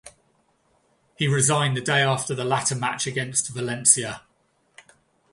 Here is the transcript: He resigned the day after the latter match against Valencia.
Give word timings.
He 1.15 1.27
resigned 1.27 1.77
the 1.77 1.81
day 1.81 2.01
after 2.01 2.33
the 2.33 2.43
latter 2.43 2.73
match 2.73 3.05
against 3.05 3.49
Valencia. 3.49 4.23